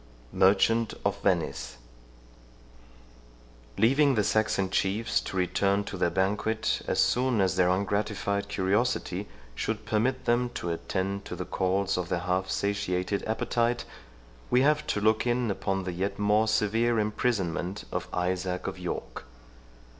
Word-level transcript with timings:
MERCHANT 0.33 0.95
OF 1.05 1.21
VENICE 1.21 1.77
Leaving 3.77 4.15
the 4.15 4.23
Saxon 4.23 4.71
chiefs 4.71 5.19
to 5.21 5.37
return 5.37 5.83
to 5.83 5.95
their 5.95 6.09
banquet 6.09 6.81
as 6.87 6.99
soon 6.99 7.39
as 7.39 7.55
their 7.55 7.69
ungratified 7.69 8.47
curiosity 8.49 9.27
should 9.53 9.85
permit 9.85 10.25
them 10.25 10.49
to 10.55 10.71
attend 10.71 11.23
to 11.25 11.35
the 11.35 11.45
calls 11.45 11.99
of 11.99 12.09
their 12.09 12.21
half 12.21 12.49
satiated 12.49 13.23
appetite, 13.27 13.85
we 14.49 14.63
have 14.63 14.87
to 14.87 14.99
look 14.99 15.27
in 15.27 15.51
upon 15.51 15.83
the 15.83 15.93
yet 15.93 16.17
more 16.17 16.47
severe 16.47 16.97
imprisonment 16.97 17.85
of 17.91 18.07
Isaac 18.11 18.65
of 18.65 18.79
York. 18.79 19.25